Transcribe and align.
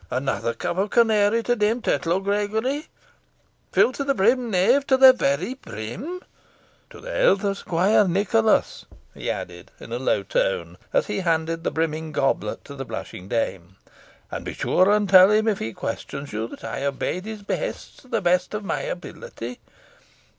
Another 0.09 0.55
cup 0.55 0.79
of 0.79 0.89
canary 0.89 1.43
to 1.43 1.55
Dame 1.55 1.79
Tetlow, 1.79 2.19
Gregory. 2.23 2.87
Fill 3.71 3.91
to 3.91 4.03
the 4.03 4.15
brim, 4.15 4.49
knave 4.49 4.87
to 4.87 4.97
the 4.97 5.13
very 5.13 5.53
brim. 5.53 6.21
To 6.89 6.99
the 6.99 7.11
health 7.13 7.43
of 7.43 7.59
Squire 7.59 8.07
Nicholas," 8.07 8.87
he 9.13 9.29
added 9.29 9.69
in 9.79 9.91
a 9.91 9.99
low 9.99 10.23
tone, 10.23 10.79
as 10.91 11.05
he 11.05 11.19
handed 11.19 11.63
the 11.63 11.69
brimming 11.69 12.11
goblet 12.13 12.65
to 12.65 12.73
the 12.73 12.83
blushing 12.83 13.27
dame; 13.27 13.75
"and 14.31 14.43
be 14.43 14.53
sure 14.55 14.89
and 14.89 15.07
tell 15.07 15.29
him, 15.29 15.47
if 15.47 15.59
he 15.59 15.71
questions 15.71 16.33
you, 16.33 16.47
that 16.47 16.63
I 16.63 16.83
obeyed 16.83 17.25
his 17.25 17.43
behests 17.43 17.97
to 17.97 18.07
the 18.07 18.21
best 18.21 18.55
of 18.55 18.63
my 18.65 18.81
ability. 18.81 19.59